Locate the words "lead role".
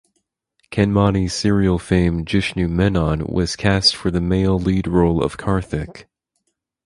4.57-5.23